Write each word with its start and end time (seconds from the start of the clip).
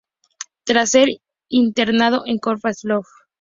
Tras 0.63 0.89
ser 0.89 1.09
internado 1.49 2.23
en 2.25 2.39
Scapa 2.39 2.73
Flow. 2.73 3.03